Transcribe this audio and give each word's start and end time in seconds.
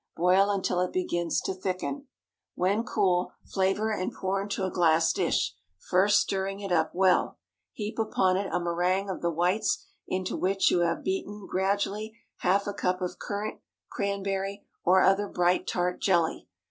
Boil 0.15 0.49
until 0.49 0.79
it 0.81 0.91
begins 0.91 1.39
to 1.41 1.53
thicken. 1.53 2.07
When 2.55 2.83
cool, 2.83 3.33
flavor 3.45 3.91
and 3.91 4.11
pour 4.11 4.41
into 4.41 4.65
a 4.65 4.71
glass 4.71 5.13
dish, 5.13 5.53
first 5.77 6.21
stirring 6.21 6.59
it 6.59 6.71
up 6.71 6.89
well. 6.95 7.37
Heap 7.73 7.99
upon 7.99 8.35
it 8.35 8.47
a 8.51 8.59
méringue 8.59 9.13
of 9.13 9.21
the 9.21 9.29
whites 9.29 9.85
into 10.07 10.35
which 10.35 10.71
you 10.71 10.79
have 10.79 11.03
beaten, 11.03 11.45
gradually, 11.45 12.17
half 12.37 12.65
a 12.65 12.73
cup 12.73 12.99
of 12.99 13.19
currant, 13.19 13.59
cranberry, 13.91 14.65
or 14.83 15.03
other 15.03 15.27
bright 15.27 15.67
tart 15.67 16.01
jelly. 16.01 16.47